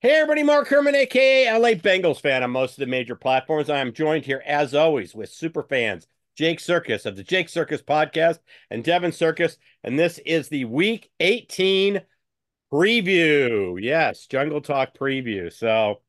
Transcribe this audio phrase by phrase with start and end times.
[0.00, 3.68] Hey everybody, Mark Herman, aka LA Bengals fan on most of the major platforms.
[3.68, 6.06] I am joined here as always with super fans
[6.36, 8.38] Jake Circus of the Jake Circus podcast
[8.70, 12.02] and Devin Circus, and this is the Week 18
[12.72, 13.76] preview.
[13.82, 15.52] Yes, Jungle Talk preview.
[15.52, 16.00] So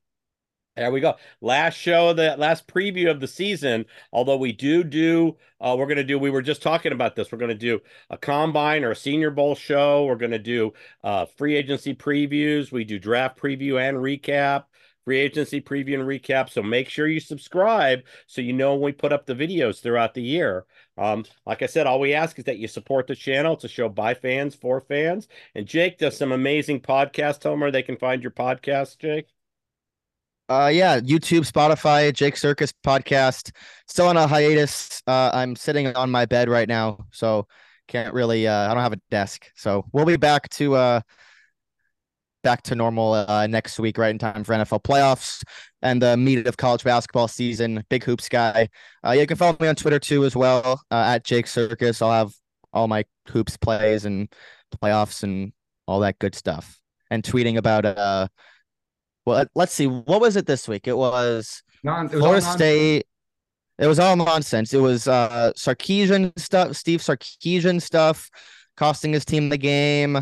[0.75, 1.15] there we go.
[1.41, 3.85] Last show, the last preview of the season.
[4.13, 6.17] Although we do do, uh, we're going to do.
[6.17, 7.31] We were just talking about this.
[7.31, 10.05] We're going to do a combine or a Senior Bowl show.
[10.05, 10.73] We're going to do
[11.03, 12.71] uh, free agency previews.
[12.71, 14.65] We do draft preview and recap,
[15.03, 16.49] free agency preview and recap.
[16.49, 20.13] So make sure you subscribe so you know when we put up the videos throughout
[20.13, 20.65] the year.
[20.97, 23.55] Um, like I said, all we ask is that you support the channel.
[23.55, 25.27] It's a show by fans for fans.
[25.55, 27.39] And Jake does some amazing podcasts.
[27.39, 29.27] Tell them where they can find your podcast, Jake.
[30.49, 33.51] Uh, yeah, YouTube, Spotify, Jake Circus podcast.
[33.87, 34.99] Still on a hiatus.
[35.05, 37.45] Uh, I'm sitting on my bed right now, so
[37.87, 38.47] can't really.
[38.47, 41.01] Uh, I don't have a desk, so we'll be back to uh
[42.41, 45.43] back to normal uh next week, right in time for NFL playoffs
[45.83, 47.83] and the meat of college basketball season.
[47.89, 48.69] Big hoops guy.
[49.05, 52.01] Uh, you can follow me on Twitter too as well uh, at Jake Circus.
[52.01, 52.33] I'll have
[52.73, 54.27] all my hoops plays and
[54.81, 55.53] playoffs and
[55.87, 56.79] all that good stuff,
[57.11, 58.27] and tweeting about uh
[59.25, 59.87] well, let's see.
[59.87, 60.87] What was it this week?
[60.87, 63.05] It was, non, it was Florida State.
[63.77, 64.73] It was all nonsense.
[64.73, 68.29] It was uh Sarkisian stuff, Steve Sarkisian stuff,
[68.75, 70.17] costing his team the game,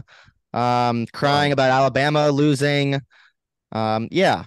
[0.54, 3.02] um, crying about Alabama losing.
[3.72, 4.44] Um, yeah,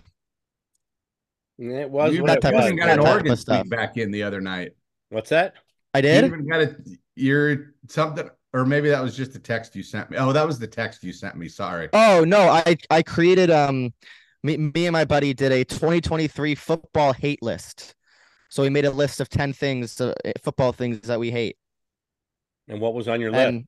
[1.59, 3.61] It was You that type you of- even got that an type of Oregon stuff.
[3.63, 4.73] tweet back in the other night.
[5.11, 5.55] What's that?
[5.93, 6.25] I did.
[6.25, 6.77] You even got a
[7.17, 10.17] you're something, or maybe that was just a text you sent me.
[10.19, 11.49] Oh, that was the text you sent me.
[11.49, 11.89] Sorry.
[11.93, 13.93] Oh no, I I created um
[14.43, 17.95] me, me and my buddy did a 2023 football hate list.
[18.49, 21.57] So we made a list of 10 things, uh, football things that we hate.
[22.69, 23.65] And what was on your list?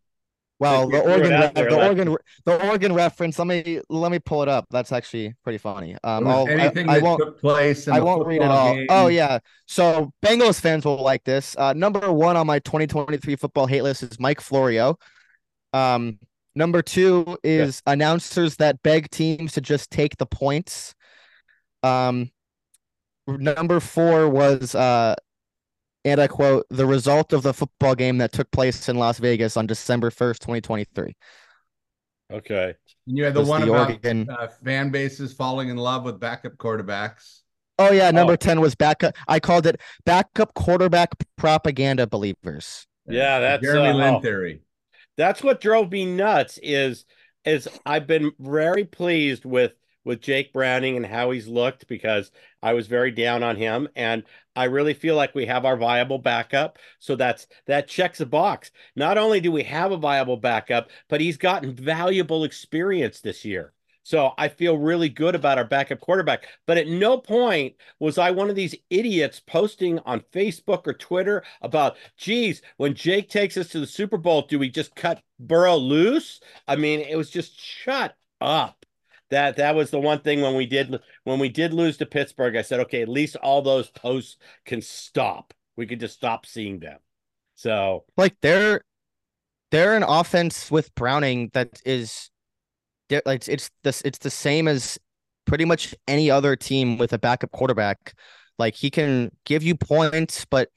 [0.59, 3.37] Well, the threw it Oregon, out ref- there, the like- Oregon, the Oregon reference.
[3.39, 4.67] Let me let me pull it up.
[4.70, 5.97] That's actually pretty funny.
[6.05, 7.19] Um, It I'll, I, anything I that won't.
[7.19, 7.89] took place.
[7.89, 8.75] In I the won't read it all.
[8.75, 8.86] game.
[8.89, 9.41] Oh yeah.
[9.67, 11.57] So Bengals fans will like this.
[11.58, 14.97] Uh, number one on my 2023 football hate list is Mike Florio.
[15.73, 16.20] Um,
[16.55, 20.95] number two is announcers that beg teams to just take the points.
[21.83, 22.30] Um,
[23.27, 25.14] number four was uh,
[26.05, 29.57] and I quote the result of the football game that took place in Las Vegas
[29.57, 31.17] on December 1st, 2023.
[32.33, 32.74] Okay.
[33.07, 36.18] And you had the one the about Oregon- uh, fan bases falling in love with
[36.18, 37.41] backup quarterbacks.
[37.79, 38.36] Oh yeah, number Oh.
[38.36, 39.14] 10 was backup.
[39.29, 42.86] I called it backup quarterback propaganda believers.
[43.07, 44.20] Yeah, that's, Jeremy uh, Lin oh.
[44.20, 44.61] theory.
[45.17, 47.05] That's what drove me nuts is
[47.45, 49.73] is I've been very pleased with
[50.05, 52.30] with Jake Browning and how he's looked because
[52.62, 54.24] I was very down on him and
[54.56, 56.78] I really feel like we have our viable backup.
[56.98, 58.70] So that's that checks a box.
[58.96, 63.73] Not only do we have a viable backup, but he's gotten valuable experience this year.
[64.02, 66.46] So I feel really good about our backup quarterback.
[66.67, 71.45] But at no point was I one of these idiots posting on Facebook or Twitter
[71.61, 75.77] about, geez, when Jake takes us to the Super Bowl, do we just cut Burrow
[75.77, 76.41] loose?
[76.67, 78.85] I mean, it was just shut up.
[79.30, 82.55] That that was the one thing when we did when we did lose to Pittsburgh.
[82.55, 84.36] I said, okay, at least all those posts
[84.67, 85.55] can stop.
[85.74, 86.98] We could just stop seeing them.
[87.55, 88.83] So Like they're
[89.70, 92.30] they're an offense with Browning that is
[93.12, 94.98] they're- like it's this it's the same as
[95.46, 98.14] pretty much any other team with a backup quarterback.
[98.58, 100.68] Like he can give you points, but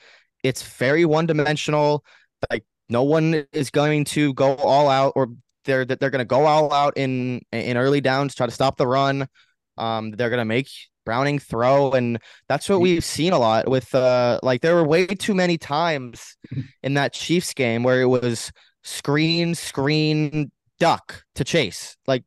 [0.43, 2.03] it's very one dimensional.
[2.49, 5.29] Like no one is going to go all out or
[5.65, 8.87] they're they're going to go all out in in early downs try to stop the
[8.87, 9.27] run.
[9.77, 10.69] Um they're going to make
[11.05, 12.17] Browning throw and
[12.49, 16.35] that's what we've seen a lot with uh like there were way too many times
[16.83, 18.51] in that Chiefs game where it was
[18.83, 21.97] screen screen duck to Chase.
[22.07, 22.23] Like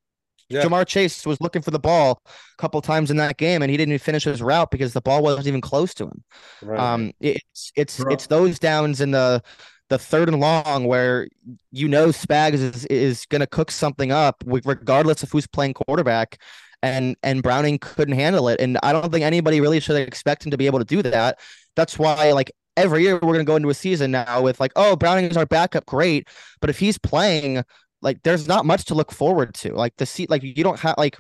[0.49, 0.63] Yeah.
[0.63, 3.77] Ja'Marr Chase was looking for the ball a couple times in that game and he
[3.77, 6.25] didn't even finish his route because the ball wasn't even close to him.
[6.63, 6.79] right.
[6.79, 8.13] Um, it's it's Bro.
[8.15, 9.43] it's those downs in the
[9.89, 11.29] the third and long where
[11.71, 16.39] you know Spags is is going to cook something up regardless of who's playing quarterback,
[16.83, 20.51] and and Browning couldn't handle it, and I don't think anybody really should expect him
[20.51, 21.39] to be able to do that.
[21.75, 24.73] That's why like every year we're going to go into a season now with like
[24.77, 26.29] oh Browning is our backup, great,
[26.61, 27.65] but if he's playing,
[28.03, 29.75] like there's not much to look forward to.
[29.75, 31.19] Like the seat, like you don't have like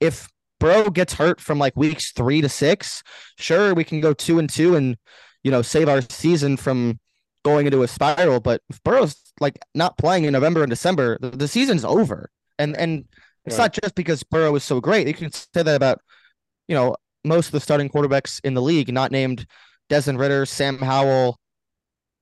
[0.00, 0.28] if
[0.60, 3.02] Bro gets hurt from like weeks three to six,
[3.38, 4.96] sure we can go two and two and
[5.44, 6.98] you know save our season from
[7.44, 8.40] going into a spiral.
[8.40, 12.30] But if Burrow's like not playing in November and December, the, the season's over.
[12.58, 13.04] And and
[13.46, 13.64] it's Right.
[13.64, 15.06] not just because Burrow is so great.
[15.06, 16.00] You can say that about
[16.68, 19.46] you know most of the starting quarterbacks in the league, not named
[19.88, 21.38] Desmond Ridder, Sam Howell,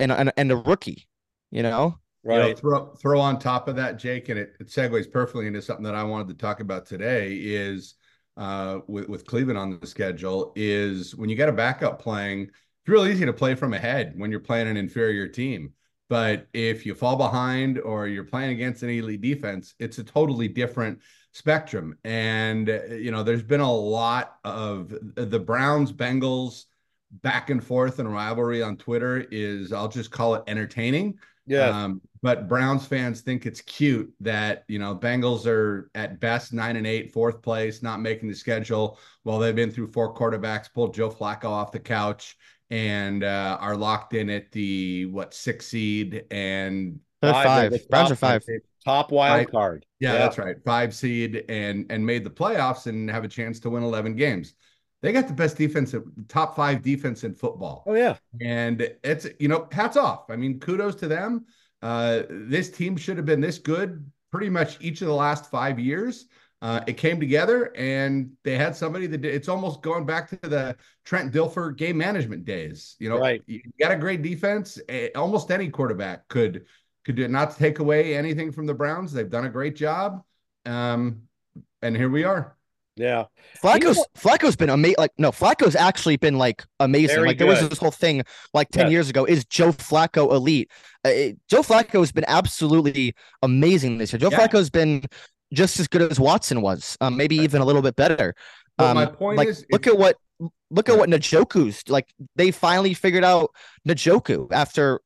[0.01, 1.07] and and, and a rookie.
[1.51, 1.99] You know,
[2.34, 5.62] You know, throw throw on top of that, Jake, and it, it segues perfectly into
[5.62, 7.34] something that I wanted to talk about today.
[7.34, 7.94] Is
[8.37, 12.43] uh, with with Cleveland on the schedule is when you got a backup playing.
[12.43, 15.73] It's real easy to play from ahead when you're playing an inferior team.
[16.08, 20.46] But if you fall behind or you're playing against an elite defense, it's a totally
[20.46, 21.00] different
[21.32, 21.99] spectrum.
[22.05, 26.67] And, you know, there's been a lot of the Browns, Bengals
[27.11, 31.19] back and forth and rivalry on Twitter is, I'll just call it entertaining.
[31.44, 31.69] Yeah.
[31.70, 36.75] Um, but Browns fans think it's cute that, you know, Bengals are at best nine
[36.75, 38.99] and eight, fourth place, not making the schedule.
[39.23, 42.37] Well, they've been through four quarterbacks, pulled Joe Flacco off the couch
[42.70, 47.88] and uh, are locked in at the what six seed and They're Five, five.
[47.88, 48.44] Browns are five.
[48.84, 49.50] Top wild Right.
[49.50, 49.87] card.
[50.00, 53.70] yeah, that's right five seed and and made the playoffs and have a chance to
[53.70, 54.55] win 11 games
[55.02, 55.94] they got the best defense
[56.28, 58.17] top five defense in football Oh yeah.
[58.40, 61.46] and it's you know hats off i mean kudos to them
[61.87, 65.79] uh this team should have been this good pretty much each of the last five
[65.79, 66.27] years.
[66.61, 70.49] Uh it came together and they had somebody that did, it's almost going back to
[70.49, 73.19] the trent dilfer game management days you know?
[73.19, 73.43] Right.
[73.47, 74.81] you got a great defense.
[75.15, 76.67] Almost any quarterback could
[77.05, 77.31] could do it.
[77.31, 80.25] Not to take away anything from the browns they've done a great job.
[80.65, 81.23] Um
[81.83, 82.56] and here we are
[82.97, 83.25] Yeah.
[83.63, 84.97] Flacco's Flacco's been amazing.
[84.99, 87.17] Like no, Flacco's actually been like amazing.
[87.17, 88.23] Very like there was this whole thing
[88.55, 88.93] like ten Yes.
[88.93, 89.25] years ago.
[89.27, 90.71] Is Joe Flacco elite?
[91.05, 94.19] Uh, it- Joe Flacco has been absolutely amazing this year.
[94.21, 94.39] Joe Yeah.
[94.47, 95.05] Flacco's been
[95.53, 96.97] just as good as Watson was.
[97.01, 98.35] Um, maybe even a little bit better.
[98.79, 100.17] Um, my point like is look at what
[100.71, 102.09] look at what Njoku's like.
[102.35, 103.51] They finally figured out
[103.87, 105.01] Njoku after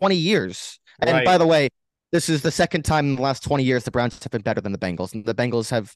[0.00, 0.78] twenty years.
[1.00, 1.24] And Right.
[1.24, 1.68] by the way,
[2.12, 4.60] this is the second time in the last twenty years the Browns have been better
[4.60, 5.94] than the Bengals, and the Bengals have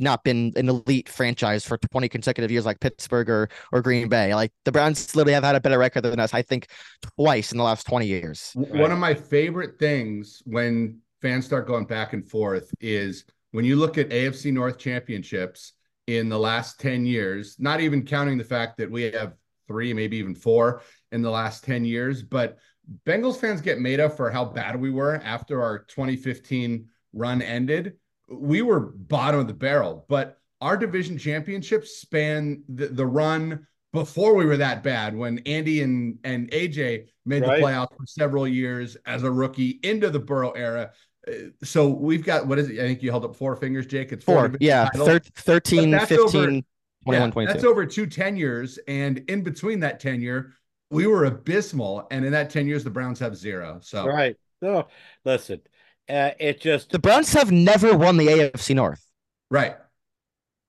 [0.00, 4.34] not been an elite franchise for 20 consecutive years like Pittsburgh or, or Green Bay.
[4.34, 6.68] Like the Browns literally have had a better record than us, I think,
[7.16, 8.52] twice in the last 20 years.
[8.54, 13.64] W- One of my favorite things when fans start going back and forth is when
[13.64, 15.72] you look at AFC North championships
[16.06, 19.34] in the last 10 years, not even counting the fact that we have
[19.66, 22.58] three, maybe even four in the last 10 years, but
[23.04, 27.94] Bengals fans get made up for how bad we were after our 2015 run ended.
[28.28, 34.34] We were bottom of the barrel, but our division championships span the, the run before
[34.34, 37.60] we were that bad when Andy and, and AJ made Right.
[37.60, 40.90] the playoffs for several years as a rookie into the Burrow era.
[41.26, 41.32] Uh,
[41.64, 42.78] So we've got what is it?
[42.80, 44.12] I think you held up four fingers, Jake.
[44.12, 46.64] It's Four, division yeah, thir- 13, that's 15, over- 21,
[47.06, 47.52] Yeah, 22.
[47.52, 48.78] That's over two tenures.
[48.88, 50.52] And in between that tenure,
[50.90, 52.06] we were abysmal.
[52.10, 53.78] And in that 10 years, the Browns have zero.
[53.82, 54.36] So Right.
[54.60, 54.88] No,
[55.24, 55.60] listen.
[56.08, 59.04] Uh, it just the Browns have never won the AFC North.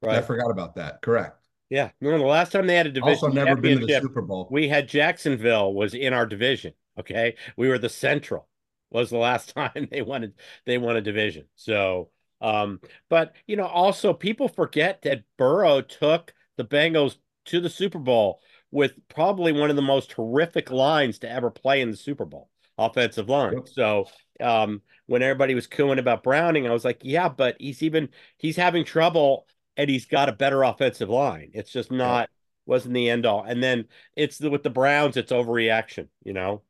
[0.02, 0.18] right.
[0.18, 1.02] I forgot about that.
[1.02, 1.38] Correct.
[1.70, 1.92] Yeah.
[2.02, 4.48] Remember the last time they had a division Also never been to the Super Bowl.
[4.50, 6.74] we had Jacksonville was in our division.
[7.00, 7.36] Okay.
[7.58, 8.48] We were the Central.
[8.92, 10.34] Was the last time they wanted
[10.66, 11.46] they won a division.
[11.56, 12.10] So
[12.42, 18.00] um, but you know, also people forget that Burrow took the Bengals to the Super
[18.00, 22.26] Bowl with probably one of the most horrific lines to ever play in the Super
[22.26, 23.54] Bowl, offensive line.
[23.54, 23.68] Yep.
[23.68, 24.08] So
[24.42, 28.56] um, when everybody was cooing about Browning, I was like, yeah, but he's even he's
[28.56, 29.48] having trouble
[29.78, 31.52] and he's got a better offensive line.
[31.54, 32.30] It's just not
[32.66, 33.44] wasn't the end all.
[33.44, 36.62] And then it's the, with the Browns, it's overreaction, you know.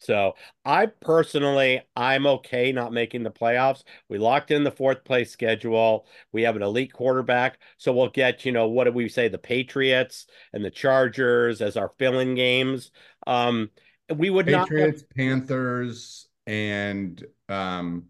[0.00, 0.34] So
[0.64, 3.82] I personally, I'm okay not making the playoffs.
[4.08, 6.06] We locked in the fourth place schedule.
[6.32, 9.38] We have an elite quarterback, so we'll get, you know, what do we say, the
[9.38, 12.92] Patriots and the Chargers as our filling games.
[13.26, 13.70] Um,
[14.14, 18.06] we would not have Patriots, Panthers, and um,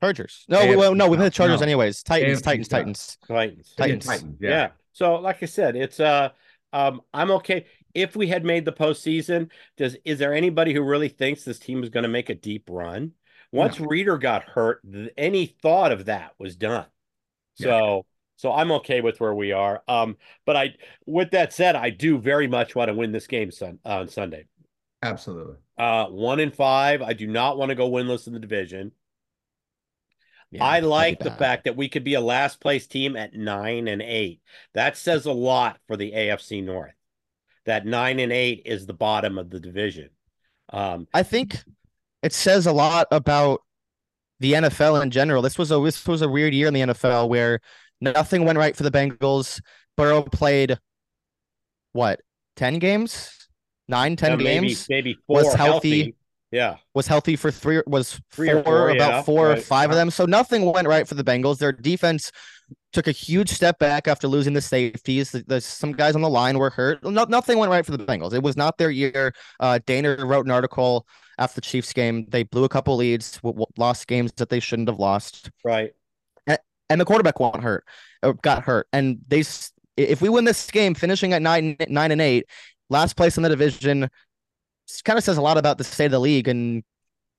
[0.00, 0.44] Chargers.
[0.48, 1.64] No, AFC well, no, we've had the Chargers No.
[1.64, 2.02] anyways.
[2.04, 2.78] Titans, AFC Titans, South.
[2.80, 3.18] Titans.
[3.26, 3.74] Titans.
[3.76, 4.06] Titans.
[4.06, 4.36] Titans.
[4.40, 4.50] Yeah.
[4.50, 4.68] Yeah.
[4.92, 6.30] So, like I said, it's uh,
[6.72, 9.50] um, I'm okay if we had made the postseason.
[9.76, 12.68] Does is there anybody who really thinks this team is going to make a deep
[12.70, 13.12] run?
[13.50, 16.86] Once Reader got hurt, th- any thought of that was done.
[17.54, 18.04] So,
[18.36, 19.82] so I'm okay with where we are.
[19.88, 20.74] Um, but I,
[21.06, 24.46] with that said, I do very much want to win this game sun, on Sunday.
[25.02, 25.56] Absolutely.
[25.78, 27.02] Uh, one in five.
[27.02, 28.92] I do not want to go winless in the division.
[30.50, 33.86] Yeah, I like the fact that we could be a last place team at nine
[33.86, 34.40] and eight.
[34.72, 36.94] That says a lot for the AFC North.
[37.66, 40.08] That nine and eight is the bottom of the division.
[40.70, 41.62] Um, I think
[42.22, 43.60] it says a lot about
[44.40, 45.42] the NFL in general.
[45.42, 47.60] This was a this was a weird year in the NFL where
[48.00, 49.60] nothing went right for the Bengals.
[49.96, 50.78] Burrow played
[51.92, 52.20] what,
[52.56, 53.37] 10 games?
[53.88, 54.86] Nine, 10 maybe games?
[54.88, 55.98] maybe four was healthy.
[55.98, 56.14] healthy.
[56.50, 59.62] Yeah, was healthy for three was Three or four, four, about yeah, four or right.
[59.62, 60.10] five of them.
[60.10, 61.58] So nothing went right for the Bengals.
[61.58, 62.32] Their defense
[62.94, 65.30] took a huge step back after losing the safeties.
[65.32, 67.04] The, the- some guys on the line were hurt.
[67.04, 68.32] No, nothing went right for the Bengals.
[68.32, 69.34] It was not their year.
[69.60, 72.24] Uh, Dana wrote an article after the Chiefs game.
[72.30, 73.38] They blew a couple leads,
[73.76, 75.50] lost games that they shouldn't have lost.
[75.64, 75.92] right.
[76.88, 77.84] and the quarterback won't hurt
[78.22, 78.88] or got hurt.
[78.94, 79.44] And they,
[79.98, 82.46] if we win this game, finishing at nine, nine and eight,
[82.90, 84.08] last place in the division,
[85.04, 86.48] kind of says a lot about the state of the league.
[86.48, 86.82] And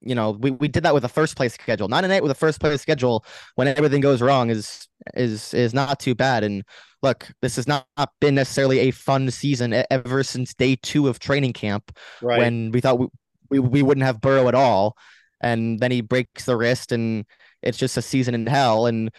[0.01, 1.87] you know, we, we did that with a first place schedule.
[1.87, 3.25] Nine and eight with a first place schedule
[3.55, 6.43] when everything goes wrong is is is not too bad.
[6.43, 6.63] And
[7.01, 7.85] look, this has not
[8.21, 11.91] been necessarily a fun season ever since day two of training camp
[12.21, 12.39] right.
[12.39, 13.07] when we thought we,
[13.49, 14.95] we, we wouldn't have Burrow at all.
[15.41, 17.25] And then he breaks the wrist and
[17.61, 18.85] it's just a season in hell.
[18.85, 19.09] And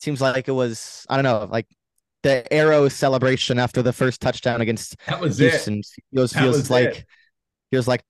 [0.00, 1.66] seems like it was, I don't know, like
[2.22, 5.86] the arrow celebration after the first touchdown against that was Houston it.
[6.12, 7.04] feels, feels like it.
[7.70, 8.04] feels like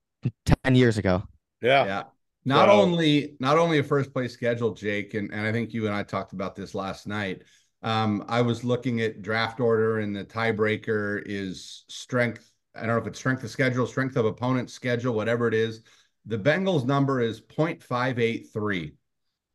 [0.63, 1.23] 10 years ago.
[1.61, 1.85] Yeah.
[1.85, 2.03] Yeah.
[2.43, 5.85] Not so, only not only a first place schedule, Jake, and, and I think you
[5.85, 7.43] and I talked about this last night.
[7.83, 12.49] Um, I was looking at draft order, and the tiebreaker is strength.
[12.75, 15.81] I don't know if it's strength of schedule, strength of opponent schedule, whatever it is.
[16.25, 18.93] The Bengals number is 0.583,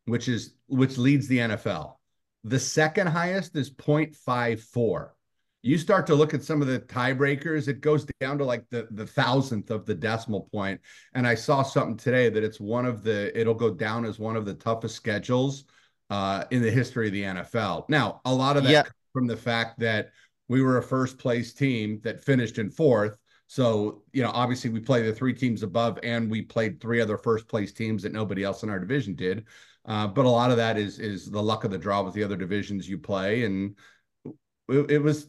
[0.05, 1.96] which is which leads the NFL.
[2.47, 5.09] The second highest is 0.54.
[5.63, 8.87] You start to look at some of the tiebreakers, it goes down to like the,
[8.93, 10.81] the thousandth of the decimal point.
[11.15, 14.37] And I saw something today that it's one of the, it'll go down as one
[14.37, 15.65] of the toughest schedules
[16.09, 17.89] uh, in the history of the NFL.
[17.89, 18.83] Now, a lot of that yeah.
[19.13, 20.13] from the fact that
[20.47, 23.19] we were a first place team that finished in fourth.
[23.49, 27.19] So, you know, obviously we play the three teams above and we played three other
[27.19, 29.47] first place teams that nobody else in our division did.
[29.87, 32.25] Uh, but a lot of that is is the luck of the draw with the
[32.25, 33.45] other divisions you play.
[33.45, 33.77] And
[34.69, 35.29] it, it was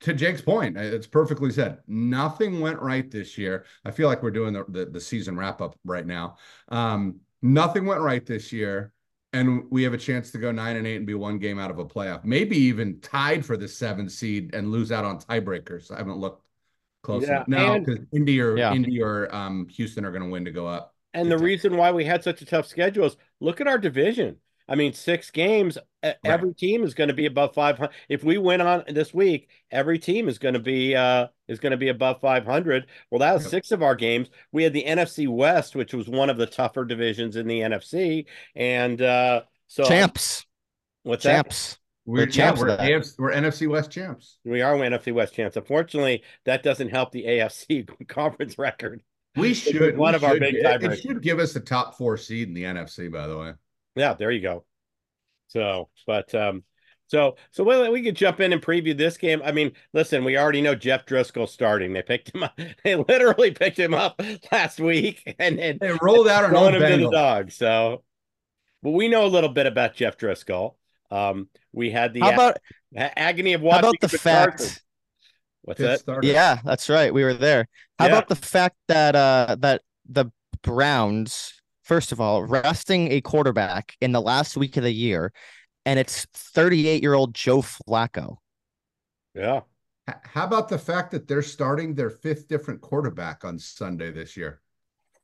[0.00, 1.78] to Jake's point, it's perfectly said.
[1.86, 3.64] Nothing went right this year.
[3.84, 6.38] I feel like we're doing the, the, the season wrap up right now.
[6.68, 8.92] Um, nothing went right this year
[9.32, 11.70] and we have a chance to go nine and eight and be one game out
[11.70, 15.90] of a playoff, maybe even tied for the seven seed and lose out on tiebreakers.
[15.90, 16.44] I haven't looked
[17.02, 17.48] close yeah, enough.
[17.48, 18.74] No, because Indy or yeah.
[18.74, 20.94] Indy or um, Houston are going to win to go up.
[21.14, 24.36] And the reason why we had such a tough schedule is look at our division.
[24.68, 26.16] I mean, six games, right.
[26.24, 27.92] every team is going to be above 500.
[28.08, 31.72] If we win on this week, every team is going to be uh is going
[31.72, 32.86] to be above 500.
[33.10, 33.50] Well, that was yep.
[33.50, 34.30] six of our games.
[34.52, 38.26] We had the NFC West, which was one of the tougher divisions in the NFC,
[38.54, 40.46] and uh so champs.
[41.02, 41.72] What's champs?
[41.72, 41.78] That?
[42.04, 42.60] We're, champs.
[42.60, 44.38] Yeah, we're, AFC, we're NFC West champs.
[44.44, 45.56] We are NFC West champs.
[45.56, 49.02] Unfortunately, that doesn't help the AFC conference record.
[49.36, 51.96] We should one we of should, our big it, it should give us a top
[51.96, 53.10] four seed in the NFC.
[53.10, 53.52] By the way,
[53.94, 54.64] yeah, there you go.
[55.48, 56.64] So, but um,
[57.06, 59.42] so so we, we could jump in and preview this game.
[59.44, 61.92] I mean, listen, we already know Jeff Driskel starting.
[61.92, 62.58] They picked him up.
[62.84, 64.20] They literally picked him up
[64.50, 67.52] last week, and then they rolled out and him to the dog.
[67.52, 68.02] So,
[68.82, 70.74] but we know a little bit about Jeff Driskel.
[71.10, 72.58] Um, we had the how about
[72.94, 73.84] agony of watching.
[73.84, 74.82] How about the fact?
[75.66, 75.84] Carson.
[75.84, 76.00] What's that?
[76.00, 76.28] Started.
[76.28, 77.12] Yeah, that's right.
[77.12, 77.68] We were there.
[77.98, 78.12] How yeah.
[78.12, 80.26] about the fact that uh that the
[80.62, 85.32] Browns first of all, resting a quarterback in the last week of the year,
[85.84, 88.36] and it's 38 year old Joe Flacco.
[89.34, 89.60] Yeah.
[90.24, 94.60] How about the fact that they're starting their fifth different quarterback on Sunday this year?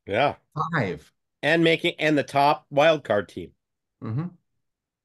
[0.06, 0.36] Yeah.
[0.72, 1.10] Five.
[1.42, 3.52] And making and the top wild card team.
[4.02, 4.26] Mm-hmm.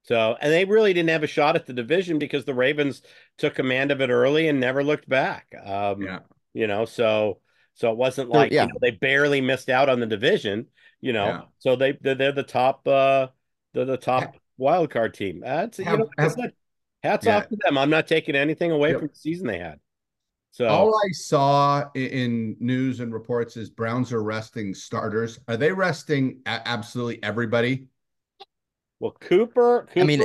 [0.04, 3.02] So, and they really didn't have a shot at the division because the Ravens
[3.38, 5.54] took command of it early and never looked back.
[5.64, 6.20] Um, yeah.
[6.54, 7.40] You know, so
[7.74, 8.64] so it wasn't like yeah.
[8.64, 10.68] you know, they barely missed out on the division
[11.04, 11.26] you know.
[11.26, 11.42] Yeah.
[11.60, 13.28] So they they're, they're, the top uh
[13.74, 15.42] they're the top wild card team.
[15.42, 16.36] That's you know have,
[17.04, 17.38] hats yeah.
[17.38, 17.78] off to them.
[17.78, 19.00] I'm not taking anything away yep.
[19.00, 19.80] from the season they had.
[20.52, 25.40] So all I saw in news and reports is Browns are resting starters.
[25.48, 27.88] Are they resting absolutely everybody?
[29.04, 30.24] Well, Cooper, Cooper I mean,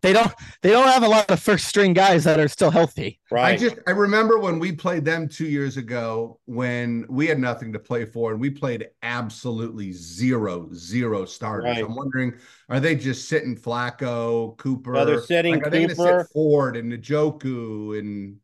[0.00, 0.32] they don't
[0.62, 3.20] they don't have a lot of first string guys that are still healthy.
[3.30, 3.52] Right.
[3.52, 7.70] I just I remember when we played them two years ago when we had nothing
[7.74, 11.66] to play for and we played absolutely zero zero starters.
[11.66, 11.84] Right.
[11.84, 12.32] I'm wondering,
[12.70, 14.92] are they just sitting Flacco, Cooper?
[14.92, 18.38] No, they're sitting like, are Cooper, they sit Ford and Njoku and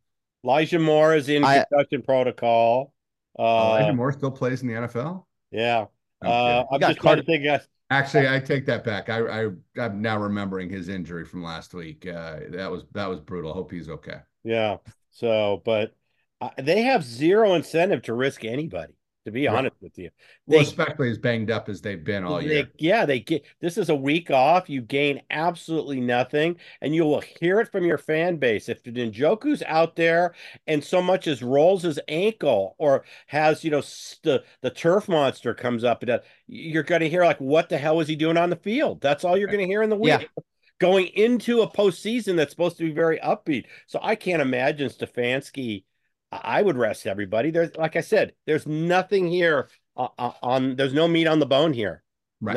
[0.45, 2.93] Elijah Moore is in I, concussion protocol.
[3.38, 5.25] Uh, Elijah Moore still plays in the NFL.
[5.50, 5.87] Yeah.
[6.23, 7.47] Uh, I'm just trying to think.
[7.90, 9.09] Actually, I take that back.
[9.09, 12.07] I, I I'm now remembering his injury from last week.
[12.07, 13.54] Uh, that was that was brutal.
[13.54, 14.18] Hope he's okay.
[14.45, 14.76] Yeah.
[15.11, 15.97] So, but
[16.40, 18.98] uh, they have zero incentive to risk anybody
[19.29, 20.11] to be honest with you.
[20.47, 22.69] They, well, especially as banged up as they've been all they, year.
[22.79, 24.69] Yeah, they get this is a week off.
[24.69, 28.69] You gain absolutely nothing, and you will hear it from your fan base.
[28.69, 30.35] If Njoku's out there
[30.67, 33.83] and so much as rolls his ankle or has, you know,
[34.23, 37.79] the the turf monster comes up, and uh, you're going to hear like, what the
[37.79, 39.01] hell was he doing on the field?
[39.01, 40.09] That's all you're going to hear in the week.
[40.21, 40.43] Yeah
[40.81, 43.65] going into a postseason that's supposed to be very upbeat.
[43.89, 45.83] So I can't imagine Stefanski
[46.31, 47.51] I would rest everybody.
[47.51, 50.77] There's, like I said, there's nothing here uh, uh, on.
[50.77, 52.03] There's no meat on the bone here.
[52.41, 52.55] Right.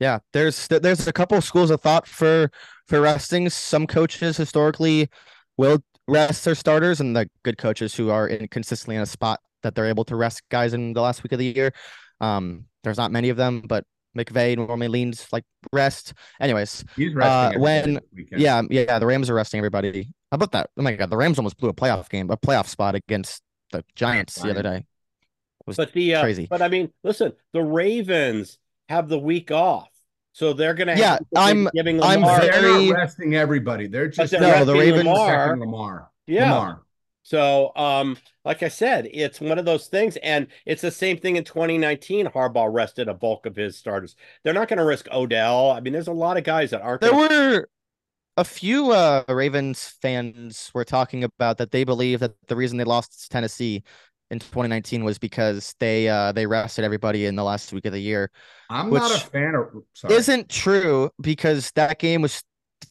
[0.00, 2.50] Yeah, there's there's a couple schools of thought for
[2.86, 3.50] for resting.
[3.50, 5.08] Some coaches historically
[5.56, 9.40] will rest their starters, and the good coaches who are in consistently in a spot
[9.62, 11.72] that they're able to rest guys in the last week of the year.
[12.20, 13.84] Um, there's not many of them, but
[14.18, 16.12] McVay normally leans like rest.
[16.40, 18.40] Anyways, He's uh, when everybody weekend.
[18.42, 20.04] yeah, yeah, the Rams are resting everybody.
[20.30, 20.70] How about that?
[20.76, 23.84] Oh my god, the Rams almost blew a playoff game, a playoff spot against the
[23.94, 24.84] Giants the other day.
[25.66, 26.46] But the uh, crazy.
[26.48, 28.58] but I mean, listen, the Ravens
[28.88, 29.90] have the week off,
[30.32, 30.96] so they're gonna.
[30.96, 32.40] Yeah, have I'm- giving I'm Lamar.
[32.40, 33.86] They're very- not resting everybody.
[33.86, 35.56] They're just they're No, the resting Ravens- Lamar.
[35.58, 36.10] Lamar.
[36.26, 36.52] Yeah.
[36.52, 36.82] Lamar.
[37.28, 38.16] So, um,
[38.46, 42.24] like I said, it's one of those things, and it's the same thing in 2019.
[42.28, 44.16] Harbaugh rested a bulk of his starters.
[44.42, 45.70] They're not going to risk Odell.
[45.70, 47.02] I mean, there's a lot of guys that aren't.
[47.02, 47.68] There gonna- were
[48.38, 52.84] a few uh Ravens fans were talking about that they believe that the reason they
[52.84, 53.82] lost to Tennessee
[54.30, 58.00] in 2019 was because they uh they rested everybody in the last week of the
[58.00, 58.30] year.
[58.70, 59.82] I'm Which not a fan of.
[59.92, 60.14] Sorry.
[60.14, 62.42] Isn't true because that game was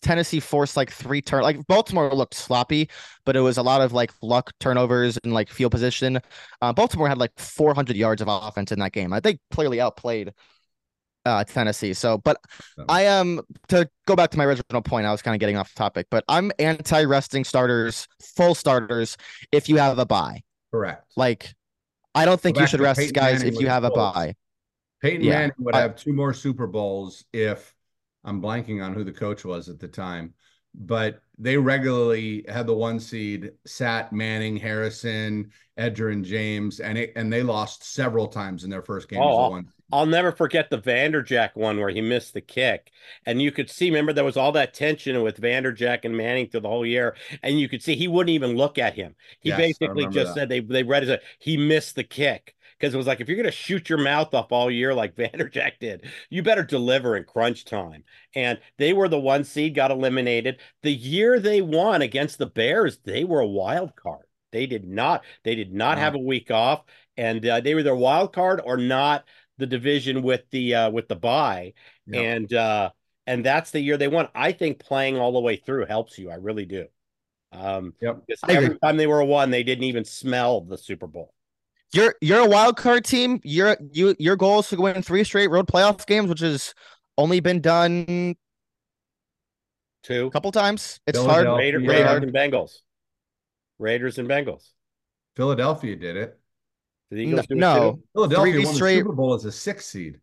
[0.02, 2.90] Tennessee forced like three turn like Baltimore looked sloppy,
[3.26, 6.20] but it was a lot of like luck turnovers and like field position.
[6.62, 9.14] Uh, Baltimore had like 400 yards of offense in that game.
[9.14, 10.34] I think clearly outplayed
[11.26, 11.94] uh Tennessee.
[11.94, 12.38] So, but
[12.88, 15.06] I am to go back to my original point.
[15.06, 19.18] I was kind of getting off topic, but I'm anti-resting starters, full starters
[19.52, 20.42] if you have a buy.
[20.72, 21.12] correct.
[21.18, 21.54] Like,
[22.16, 24.12] I don't think you should rest Peyton guys Manning if you have a buy.
[24.14, 24.36] bye.
[25.02, 27.74] Peyton Yeah, Manning would I- have two more Super Bowls if
[28.28, 30.36] I'm blanking on who the coach was at the time,
[30.76, 37.14] but they regularly had the one seed, sat Manning, Harrison, Edger, and James, and it,
[37.16, 39.72] and they lost several times in their first game as Oh, one.
[39.92, 42.92] I'll never forget the Vanderjagt one where he missed the kick.
[43.26, 46.60] And you could see, remember, there was all that tension with Vanderjagt and Manning through
[46.62, 47.16] the whole year.
[47.42, 49.16] And you could see he wouldn't even look at him.
[49.40, 50.34] He Yes, basically just that.
[50.34, 52.54] said they, they read it as a, he missed the kick.
[52.80, 55.16] Because it was like, if you're going to shoot your mouth off all year like
[55.18, 58.04] Vanderjagt did, you better deliver in crunch time.
[58.36, 60.60] And they were the one seed, got eliminated.
[60.84, 64.26] The year they won against the Bears, they were a wild card.
[64.52, 66.04] They did not, they did not Wow.
[66.04, 66.84] have a week off.
[67.18, 69.26] And uh, they were their wild card or not
[69.58, 71.74] the division with the uh with the bye
[72.06, 72.22] Yeah.
[72.22, 72.92] and uh
[73.26, 76.30] and that's the year they won i think playing all the way through helps you
[76.30, 76.86] i really do
[77.52, 78.24] um Yep.
[78.28, 81.34] because every time they were one they didn't even smell the super bowl
[81.94, 83.40] You're you're a wild card team.
[83.44, 86.74] Your you your goal is to win three straight road playoff games, which has
[87.18, 88.36] only been done
[90.04, 91.00] two a couple times.
[91.08, 91.48] It's hard.
[91.48, 91.92] Raider, Yeah.
[91.92, 92.72] raiders and bengals
[93.80, 94.72] raiders and bengals
[95.36, 96.40] Philadelphia did it.
[97.12, 98.04] the Eagles do it No, too?
[98.14, 100.20] Philadelphia Three won straight- the Super Bowl as a six seed.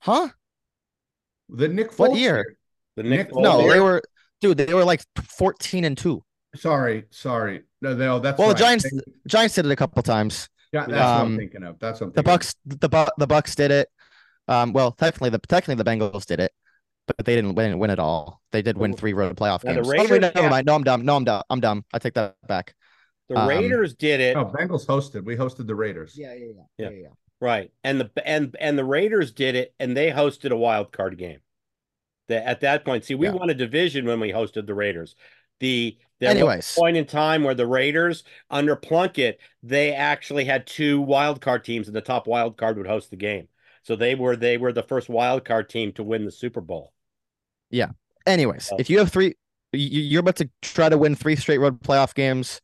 [0.00, 0.28] huh?
[1.50, 2.56] The Nick Foles What year?
[2.96, 3.72] the Nick Nick- Foles No, year?
[3.74, 4.02] they were
[4.40, 4.56] dude.
[4.58, 6.24] They were like 14 and two.
[6.56, 7.64] Sorry, sorry.
[7.82, 8.54] No, no, that's Well, the.
[8.54, 10.48] Giants- They- Giants did it a couple times.
[10.74, 11.78] Yeah, that's what I'm um, thinking of.
[11.78, 12.34] That's what The thinking of.
[12.38, 13.88] Bucks, the Bu- the Bucks did it.
[14.48, 16.52] Um, well, technically the technically the Bengals did it,
[17.06, 18.40] but they didn't win win it all.
[18.52, 19.86] They did win three road playoff Now, the games.
[19.86, 20.66] Oh, wait, Raiders never mind.
[20.66, 21.04] No, I'm dumb.
[21.04, 21.42] No, I'm dumb.
[21.48, 21.84] I'm dumb.
[21.92, 22.74] I take that back.
[23.28, 25.24] the um, raiders did it No, Bengals hosted.
[25.24, 26.14] We hosted the Raiders.
[26.16, 27.08] yeah, yeah, Yeah.
[27.40, 27.70] Right.
[27.82, 31.40] And the and and the Raiders did it and they hosted a wild card game.
[32.28, 33.32] The, at that point, see, we Yeah.
[33.34, 35.14] won a division when we hosted the Raiders.
[35.60, 36.76] The there was Anyways.
[36.76, 41.64] a point in time where the Raiders under Plunkett, they actually had two wild card
[41.64, 43.48] teams and the top wild card would host the game.
[43.82, 46.92] So they were they were the first wild card team to win the Super Bowl.
[47.70, 47.90] Yeah.
[48.26, 49.34] Anyways, if you have three,
[49.72, 52.60] you, you're about to try to win three straight road playoff games.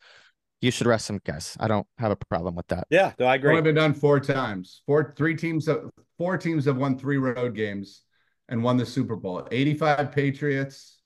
[0.63, 1.57] You should rest some guys.
[1.59, 2.87] I don't have a problem with that.
[2.91, 3.51] Yeah, no, I agree.
[3.51, 3.73] only agree.
[3.73, 4.83] been done four times.
[4.87, 8.03] Four, three teams, have- four teams have won three road games
[8.49, 9.47] and won the Super Bowl.
[9.51, 11.00] 85 Patriots,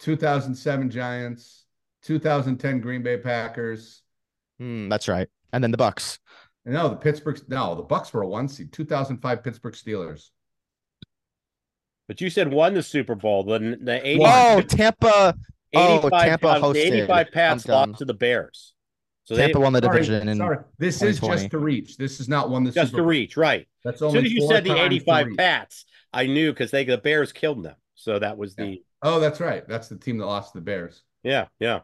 [0.00, 1.64] 2007 Giants,
[2.02, 4.02] 2010 Green Bay Packers.
[4.58, 5.28] Hmm, that's right.
[5.52, 6.18] And then the Bucks.
[6.64, 8.72] No, the Pittsburgh, no, the Bucks were a one seed.
[8.72, 10.30] 2005 Pittsburgh Steelers.
[12.08, 13.44] But you said won the Super Bowl.
[13.44, 15.34] The the 80, Oh, Tampa.
[15.74, 16.76] Oh, 85 Tampa uh, the hosted.
[16.92, 18.74] 85 Pats lost to the Bears.
[19.24, 20.28] So they Tampa won the Sorry, division.
[20.28, 20.58] And sorry.
[20.78, 21.96] This is just to reach.
[21.96, 23.10] This is not one the just Super to Bowl.
[23.10, 23.66] reach, right.
[23.84, 25.28] That's As only soon as you said the 85.
[25.36, 27.74] Pats, I knew because they the Bears killed them.
[27.94, 29.66] So that was the Oh, that's right.
[29.68, 31.02] That's the team that lost to the Bears.
[31.22, 31.80] yeah, yeah.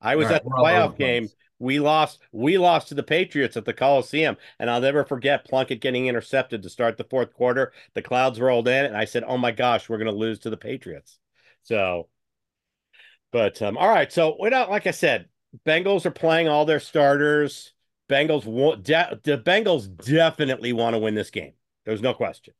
[0.00, 1.32] I was All right, at the we're all over playoff game.
[1.58, 2.20] We lost.
[2.32, 6.62] We lost to the Patriots at the Coliseum, and I'll never forget Plunkett getting intercepted
[6.62, 7.72] to start the fourth quarter.
[7.94, 10.50] The clouds rolled in, and I said, "Oh my gosh, we're going to lose to
[10.50, 11.18] the Patriots."
[11.62, 12.08] So,
[13.32, 14.12] but um, all right.
[14.12, 15.28] So we're not like I said.
[15.66, 17.72] Bengals are playing all their starters.
[18.08, 21.52] Bengals want de- the Bengals definitely want to win this game.
[21.84, 22.54] There's no question.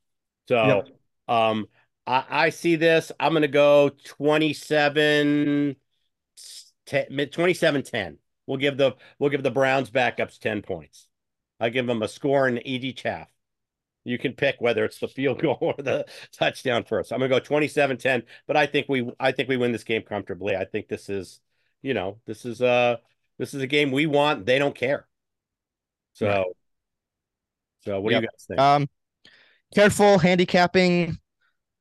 [0.48, 0.88] So, Yep.
[1.28, 1.66] um,
[2.06, 3.10] I, I see this.
[3.18, 5.76] I'm going to go 27
[6.86, 8.18] 10, 27 10.
[8.46, 11.08] We'll give the we'll give the Browns backups 10 points.
[11.58, 13.28] I give them a score in each half.
[14.04, 17.12] You can pick whether it's the field goal or the touchdown first.
[17.12, 20.56] I'm gonna go 27-10, but I think we I think we win this game comfortably.
[20.56, 21.40] I think this is,
[21.82, 22.98] you know, this is uh
[23.38, 24.44] this is a game we want.
[24.46, 25.06] They don't care.
[26.12, 26.44] So, Right.
[27.80, 28.20] so what Yep.
[28.20, 28.60] do you guys think?
[28.60, 28.88] Um,
[29.74, 31.18] careful handicapping.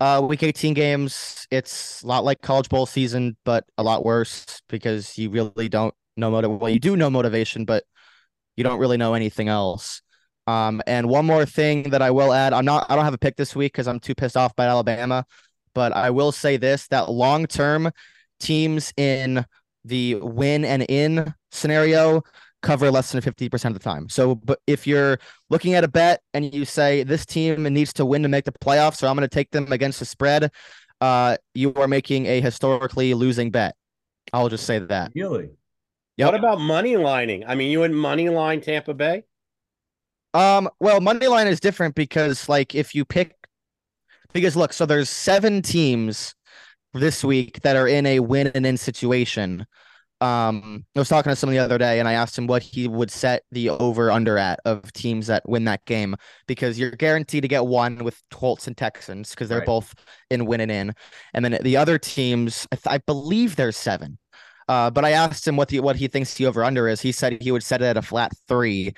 [0.04, 1.48] Uh, week 18 games.
[1.50, 5.94] It's a lot like college bowl season, but a lot worse because you really don't
[6.18, 6.60] know motive.
[6.60, 7.86] Well, you do know motivation, but
[8.58, 10.02] you don't really know anything else.
[10.46, 13.18] Um, and one more thing that I will add, I'm not, I don't have a
[13.18, 15.26] pick this week because I'm too pissed off by Alabama,
[15.74, 17.90] but I will say this: that long term
[18.42, 19.46] teams in
[19.86, 22.24] the win and in scenario
[22.64, 24.10] cover less than 50% of the time.
[24.10, 25.20] So, but if you're
[25.52, 28.52] looking at a bet and you say this team needs to win to make the
[28.52, 30.52] playoffs, so I'm going to take them against the spread,
[31.02, 33.76] uh, you are making a historically losing bet.
[34.32, 35.12] I'll just say that.
[35.14, 35.52] Really?
[36.18, 36.32] Yep.
[36.32, 37.44] What about money lining?
[37.46, 39.26] I mean, you would money line Tampa Bay?
[40.34, 43.36] Um, well, money line is different because like if you pick
[44.32, 46.34] because look, so there's seven teams
[46.94, 49.66] this week that are in a win and in situation.
[50.24, 52.88] Um, I was talking to someone the other day and I asked him what he
[52.88, 56.16] would set the over under at of teams that win that game
[56.48, 59.66] because you're guaranteed to get one with Colts and Texans because they're Right.
[59.68, 59.94] both
[60.30, 60.94] in win and in.
[61.34, 64.18] And then the other teams, I, th- I believe there's seven.
[64.70, 67.02] Uh, but I asked him what the what he thinks the over under is.
[67.02, 68.94] He said he would set it at a flat three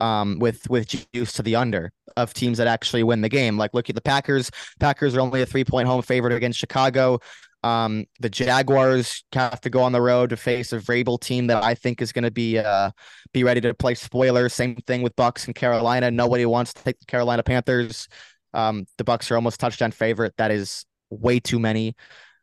[0.00, 3.58] um, with with juice to the under of teams that actually win the game.
[3.58, 4.50] Like look at the Packers.
[4.78, 7.18] Packers are only a three point home favorite against Chicago.
[7.62, 11.62] Um, the Jaguars have to go on the road to face a Vrabel team that
[11.62, 12.90] I think is going to be uh
[13.34, 14.54] be ready to play spoilers.
[14.54, 16.10] Same thing with Bucks and Carolina.
[16.10, 18.08] Nobody wants to take the Carolina Panthers.
[18.54, 20.34] Um, the Bucks are almost touchdown favorite.
[20.38, 21.94] That is way too many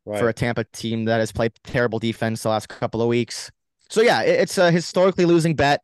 [0.05, 0.19] Right.
[0.19, 3.51] for a Tampa team that has played terrible defense the last couple of weeks.
[3.89, 5.81] So yeah, it- it's a historically losing bet.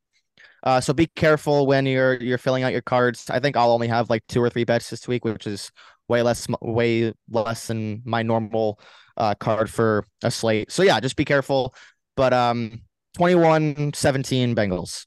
[0.64, 3.30] Uh, so be careful when you're you're filling out your cards.
[3.30, 5.72] I think I'll only have like two or three bets this week, which is
[6.08, 8.80] way less way less than my normal
[9.18, 10.72] uh, card for a slate.
[10.72, 11.74] So yeah, just be careful.
[12.16, 12.82] But um
[13.18, 15.06] 21-17 Bengals.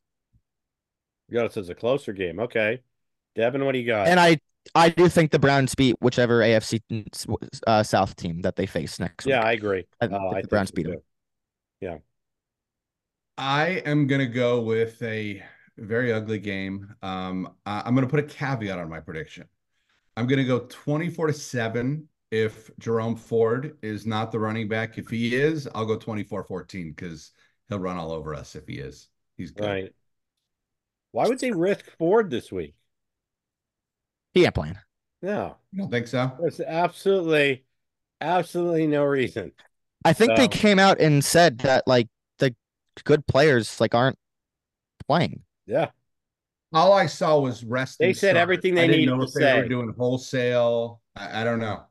[1.28, 2.38] You got us as a closer game.
[2.38, 2.80] Okay.
[3.35, 4.06] Devin, what do you got?
[4.09, 4.38] And I
[4.74, 6.80] I do think the Browns beat whichever AFC
[7.66, 9.46] uh, South team that they face next yeah, week.
[9.46, 9.87] I agree.
[10.00, 10.94] I Oh, think I the think Browns so beat them.
[10.94, 12.02] too.
[13.38, 15.42] I am gonna go with a
[15.76, 16.94] very ugly game.
[17.02, 19.46] Um, I- I'm gonna put a caveat on my prediction.
[20.16, 24.98] I'm gonna go 24 to 7 if Jerome Ford is not the running back.
[24.98, 27.33] If he is, I'll go 24-14 because
[27.68, 29.09] he'll run all over us if he is.
[29.37, 29.66] He's good.
[29.66, 29.92] Right.
[31.12, 32.74] Why would they risk Ford this week?
[34.35, 34.79] He ain't playing.
[35.22, 36.31] No, You don't think so?
[36.40, 37.64] there's absolutely,
[38.20, 39.52] absolutely no reason.
[40.05, 42.55] I think they came out and said that like the
[43.05, 44.18] good players like aren't
[45.07, 45.42] playing.
[45.66, 45.90] Yeah.
[46.72, 48.09] All I saw was resting.
[48.09, 48.42] They said starters.
[48.42, 49.68] everything they I didn't needed know to if they were say.
[49.68, 51.00] doing wholesale.
[51.14, 51.85] I, I don't know.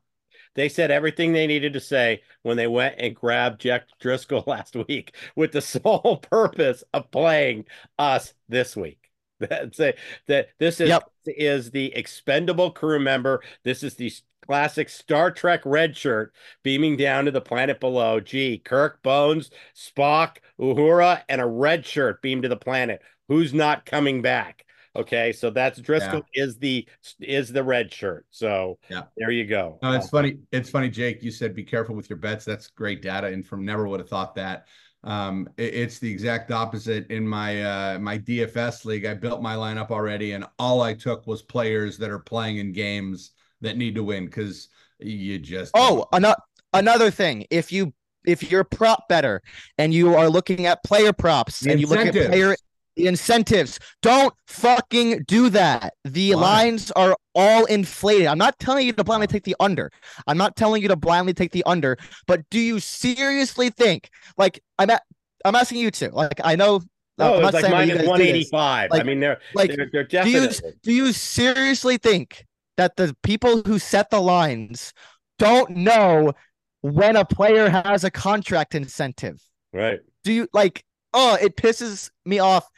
[0.56, 4.76] They said everything they needed to say when they went and grabbed Jack Driskel last
[4.88, 7.66] week with the sole purpose of playing
[7.98, 9.10] us this week.
[9.40, 9.94] That's a,
[10.28, 11.04] that this is Yep.
[11.26, 13.44] is the expendable crew member.
[13.64, 14.12] This is the
[14.46, 16.34] classic Star Trek red shirt
[16.64, 18.20] beaming down to the planet below.
[18.22, 23.02] Gee, Kirk, Bones, Spock, Uhura, and a red shirt beam to the planet.
[23.28, 24.65] Who's not coming back?
[24.96, 26.88] Okay, so that's Driskel is the
[27.20, 28.26] is the red shirt.
[28.32, 29.04] So Yeah.
[29.18, 29.78] there you go.
[29.84, 30.38] No, it's funny.
[30.52, 31.22] It's funny, Jake.
[31.24, 32.46] You said be careful with your bets.
[32.46, 34.66] That's great data, and from never would have thought that.
[35.04, 39.06] Um, it- it's the exact opposite in my uh, my DFS league.
[39.06, 42.72] I built my lineup already, and all I took was players that are playing in
[42.72, 43.32] games
[43.62, 46.38] that need to win because you just Oh, another
[46.74, 47.46] another thing.
[47.52, 47.94] If you
[48.26, 49.42] if you're prop better
[49.78, 52.56] and you are looking at player props The and you look at player
[52.96, 55.94] the incentives, don't fucking do that.
[56.04, 56.42] The Why?
[56.42, 58.28] lines are all inflated.
[58.28, 59.92] I'm not telling you to blindly take the under.
[60.28, 64.62] I'm not telling you to blindly take the under, but do you seriously think like
[64.80, 65.04] I'm at,
[65.44, 66.82] I'm asking you to like I know
[67.18, 68.90] No, oh, I'm it not like saying that you minus one eighty five.
[68.92, 70.50] I mean, they're like, they're, they're do you
[70.84, 72.46] do you seriously think
[72.78, 74.94] that the people who set the lines
[75.40, 76.34] don't know
[76.82, 79.42] when a player has a contract incentive?
[79.74, 80.00] right.
[80.24, 80.84] Do you like
[81.16, 82.70] oh it pisses me off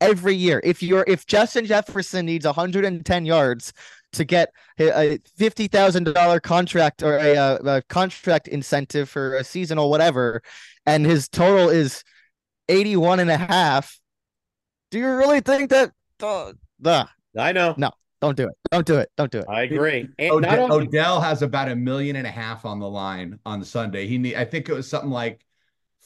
[0.00, 0.60] every year.
[0.64, 3.72] If you're if Justin Jefferson needs 110 yards
[4.14, 9.36] to get a, a fifty thousand dollar contract or a, a, a contract incentive for
[9.36, 10.42] a season or whatever,
[10.86, 12.02] and his total is
[12.68, 13.98] 81 and a half,
[14.90, 17.74] do you really think that uh, the I know.
[17.76, 18.54] No, don't do it.
[18.70, 19.10] Don't do it.
[19.16, 19.46] Don't do it.
[19.48, 20.08] I agree.
[20.18, 23.38] And Ode- not only, Odell has about a million and a half on the line
[23.46, 24.06] on Sunday.
[24.06, 25.44] He need, I think it was something like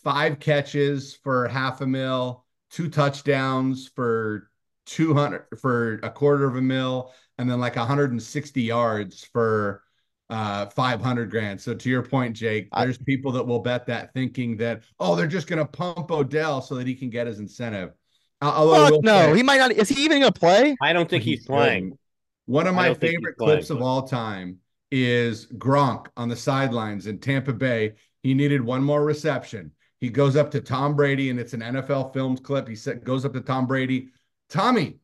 [0.06, 4.48] five catches for half a mil, two touchdowns for
[4.86, 9.82] 200 for a quarter of a mil, and then like 160 yards for
[10.30, 11.60] uh 500 grand.
[11.60, 15.16] So to your point, Jake, there's I, people that will bet that thinking that oh
[15.16, 17.92] they're just gonna pump Odell so that he can get his incentive.
[18.40, 19.72] Fuck no, say, he might not.
[19.72, 20.76] Is he even gonna play?
[20.80, 21.98] I don't think he's, he's playing.
[22.44, 23.82] One of my favorite clips playing.
[23.82, 24.58] of all time
[24.92, 27.94] is Gronk on the sidelines in Tampa Bay.
[28.22, 29.72] He needed one more reception.
[30.00, 32.68] He goes up to Tom Brady, and it's an NFL Films clip.
[32.68, 34.10] He said, goes up to Tom Brady,
[34.48, 34.98] Tommy,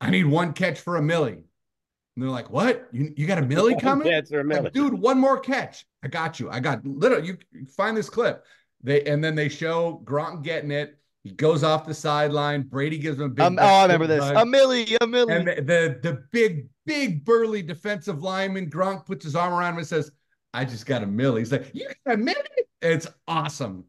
[0.00, 1.32] I need one catch for a millie.
[1.32, 2.88] And they're like, "What?
[2.92, 4.08] You, you got a millie coming?
[4.08, 4.62] Catch a millie.
[4.62, 5.86] Like, Dude, one more catch.
[6.02, 6.50] I got you.
[6.50, 7.28] I got literally.
[7.28, 8.44] You, you find this clip.
[8.82, 10.96] They and then they show Gronk getting it.
[11.24, 12.62] He goes off the sideline.
[12.62, 13.44] Brady gives him a big.
[13.44, 14.22] Um, oh, I remember this.
[14.22, 15.34] A millie, a millie.
[15.34, 19.78] And the, the, the big, big burly defensive lineman Gronk puts his arm around him
[19.78, 20.12] and says,
[20.54, 22.38] "I just got a millie." He's like, "You got a millie?"
[22.80, 23.84] It's awesome.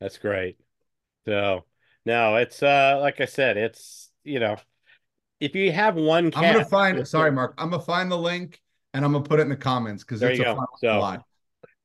[0.00, 0.58] That's great.
[1.26, 1.64] So
[2.04, 4.56] no, it's uh like I said, it's you know
[5.40, 7.54] if you have one cat, I'm gonna find sorry, Mark.
[7.58, 8.60] I'm gonna find the link
[8.94, 10.56] and I'm gonna put it in the comments because it's a go.
[10.56, 11.24] fun so, lot.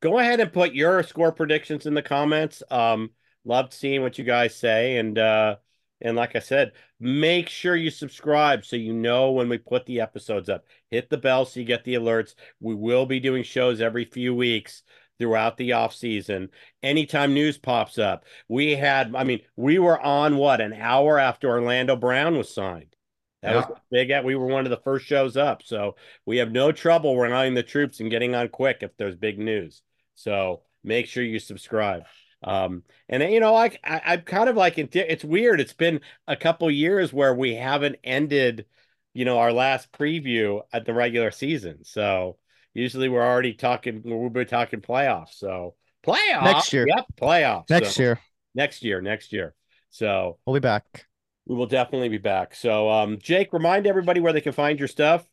[0.02, 2.64] Go ahead and put your score predictions in the comments.
[2.72, 3.12] Um,
[3.46, 5.58] loved seeing what you guys say, and uh,
[6.02, 10.02] and like I said, make sure you subscribe so you know when we put the
[10.02, 10.66] episodes up.
[10.90, 12.36] Hit the bell so you get the alerts.
[12.60, 14.84] We will be doing shows every few weeks
[15.22, 16.50] throughout the off season.
[16.82, 19.16] Anytime news pops up, we had.
[19.16, 22.96] I mean, we were on what an hour after Orlando Brown was signed.
[23.44, 23.68] That yeah.
[23.68, 24.10] was big.
[24.10, 27.54] At we were one of the first shows up, so we have no trouble rallying
[27.54, 29.84] the troops and getting on quick if there's big news.
[30.16, 32.04] So make sure you subscribe.
[32.44, 35.62] Um, and you know, like I, am kind of like it's weird.
[35.62, 38.66] It's been a couple years where we haven't ended,
[39.14, 41.84] you know, our last preview at the regular season.
[41.84, 42.38] So
[42.74, 44.02] usually we're already talking.
[44.04, 45.34] We'll be talking playoffs.
[45.34, 46.88] So playoffs next year.
[46.88, 48.20] Yep, playoffs next so, year.
[48.56, 49.02] Next year.
[49.02, 49.54] Next year.
[49.90, 51.06] So we'll be back
[51.46, 52.56] we will definitely be back.
[52.56, 55.26] So, um, Jake, remind everybody where they can find your stuff.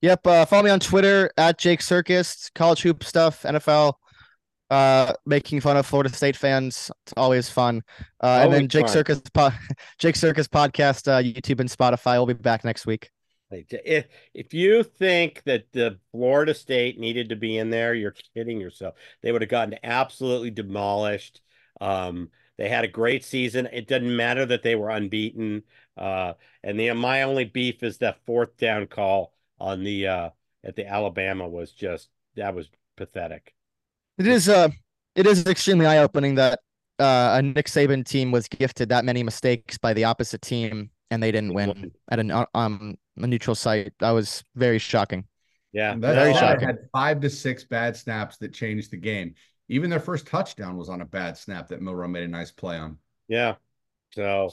[0.00, 0.26] Yep.
[0.26, 3.94] Uh, follow me on Twitter at Jake Circus, college hoop stuff, NFL,
[4.70, 6.90] uh, making fun of Florida State fans.
[7.04, 7.82] It's always fun.
[8.22, 8.92] Uh, always and then Jake fun.
[8.92, 9.52] Circus, po-
[9.98, 12.16] Jake Circus podcast, uh, YouTube and Spotify.
[12.16, 13.10] We'll be back next week.
[13.50, 18.60] If if you think that the Florida State needed to be in there, you're kidding
[18.60, 18.94] yourself.
[19.22, 21.40] They would have gotten absolutely demolished.
[21.80, 23.68] Um, they had a great season.
[23.72, 25.62] It doesn't matter that they were unbeaten.
[25.96, 30.30] Uh, and the my only beef is that fourth down call on the uh,
[30.64, 33.54] at the Alabama was just that was pathetic.
[34.18, 34.68] It is uh
[35.14, 36.60] it is extremely eye opening that
[36.98, 41.22] uh, a Nick Saban team was gifted that many mistakes by the opposite team and
[41.22, 43.92] they didn't win at an uh, um a neutral site.
[44.00, 45.24] That was very shocking.
[45.72, 46.68] Yeah, that very shocking.
[46.68, 49.34] Had five to six bad snaps that changed the game.
[49.68, 52.76] Even their first touchdown was on a bad snap that Milroe made a nice play
[52.76, 52.98] on.
[53.28, 53.56] Yeah.
[54.12, 54.50] So,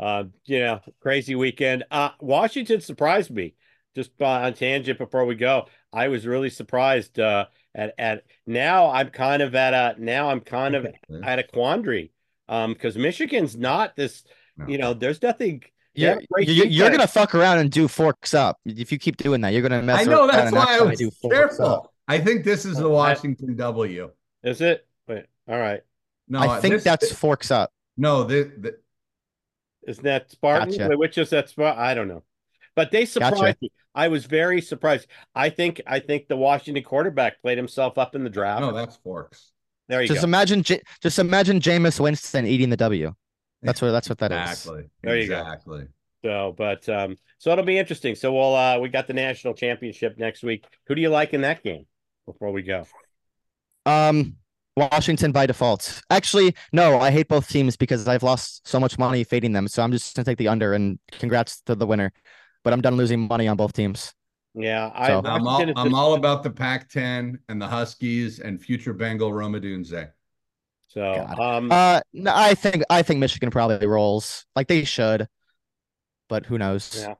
[0.00, 1.84] uh, you know, crazy weekend.
[1.90, 3.54] Uh, Washington surprised me
[3.94, 5.66] just on tangent before we go.
[5.92, 10.40] I was really surprised uh, at at now I'm kind of at a now I'm
[10.40, 10.86] kind of
[11.22, 12.12] at a quandary
[12.48, 14.24] um because Michigan's not this
[14.56, 14.66] no.
[14.68, 15.62] you know there's nothing
[15.94, 19.52] yeah, you're, you're gonna fuck around and do forks up if you keep doing that.
[19.52, 20.00] You're gonna mess.
[20.00, 21.66] I know that's why I was careful.
[21.66, 21.92] Up.
[22.08, 24.10] I think this is the uh, Washington W.
[24.42, 24.86] Is it?
[25.08, 25.82] Wait, all right.
[26.28, 27.70] No, I uh, think this, that's forks up.
[27.96, 28.78] No, the, the
[29.86, 30.70] isn't that Spartan?
[30.70, 30.88] Gotcha.
[30.88, 31.80] Wait, which is that Spartan?
[31.82, 32.22] I don't know.
[32.74, 33.56] But they surprised gotcha.
[33.62, 33.70] me.
[33.94, 35.06] I was very surprised.
[35.34, 38.60] I think I think the Washington quarterback played himself up in the draft.
[38.60, 39.52] No, that's forks.
[39.88, 40.24] There you just go.
[40.24, 43.14] imagine just imagine Jameis Winston eating the W.
[43.64, 44.82] That's what that's what that exactly.
[44.82, 44.90] is.
[45.02, 45.80] There you exactly.
[45.82, 45.88] go.
[46.22, 48.14] So, but um, so it'll be interesting.
[48.14, 50.66] So we'll uh we got the national championship next week.
[50.86, 51.86] Who do you like in that game
[52.26, 52.86] before we go?
[53.86, 54.36] Um,
[54.76, 56.02] Washington by default.
[56.10, 59.68] Actually, no, I hate both teams because I've lost so much money fading them.
[59.68, 62.12] So I'm just gonna take the under and congrats to the winner.
[62.62, 64.14] But I'm done losing money on both teams.
[64.54, 65.22] Yeah, I, so.
[65.24, 70.10] I'm, all, I'm all about the Pac-10 and the Huskies and future Bengal Rome Odunze.
[70.94, 75.26] So, um, uh, no, I think I think Michigan probably rolls like they should,
[76.28, 77.00] but who knows?
[77.00, 77.14] Yeah.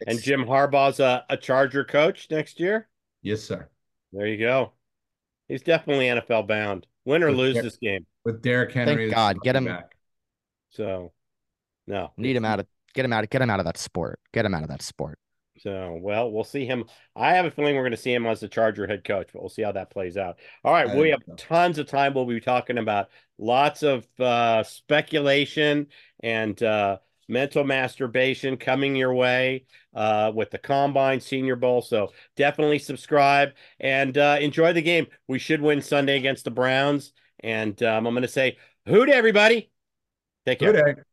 [0.00, 0.10] It's...
[0.10, 2.88] And Jim Harbaugh's a, a Charger coach next year.
[3.22, 3.68] Yes, sir.
[4.12, 4.72] There you go.
[5.48, 6.86] He's definitely NFL bound.
[7.04, 8.06] Win or with lose Der- this game.
[8.24, 9.06] With Derrick Henry.
[9.06, 9.38] Thank God.
[9.42, 9.96] Get him back.
[10.70, 11.12] So
[11.88, 12.12] no.
[12.16, 14.20] Need him out of get him out of get him out of that sport.
[14.32, 15.18] Get him out of that sport.
[15.60, 16.84] So well, we'll see him.
[17.14, 19.40] I have a feeling we're going to see him as the Charger head coach, but
[19.40, 20.38] we'll see how that plays out.
[20.64, 21.34] All right, we have so.
[21.36, 22.14] tons of time.
[22.14, 25.86] We'll be talking about lots of uh, speculation
[26.22, 29.64] and uh, mental masturbation coming your way
[29.94, 31.82] uh, with the Combine Senior Bowl.
[31.82, 35.06] So definitely subscribe and uh, enjoy the game.
[35.28, 37.12] We should win Sunday against the Browns.
[37.40, 39.70] And um, I'm going to say, hoot, everybody.
[40.44, 41.06] Take care.